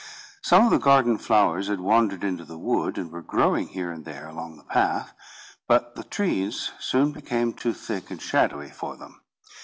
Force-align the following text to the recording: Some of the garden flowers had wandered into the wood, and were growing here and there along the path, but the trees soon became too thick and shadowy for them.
Some 0.41 0.65
of 0.65 0.71
the 0.71 0.79
garden 0.79 1.19
flowers 1.19 1.67
had 1.67 1.79
wandered 1.79 2.23
into 2.23 2.43
the 2.43 2.57
wood, 2.57 2.97
and 2.97 3.11
were 3.11 3.21
growing 3.21 3.67
here 3.67 3.91
and 3.91 4.03
there 4.03 4.27
along 4.27 4.57
the 4.57 4.63
path, 4.63 5.13
but 5.67 5.93
the 5.93 6.03
trees 6.03 6.71
soon 6.79 7.11
became 7.11 7.53
too 7.53 7.71
thick 7.75 8.09
and 8.09 8.19
shadowy 8.19 8.71
for 8.71 8.97
them. 8.97 9.21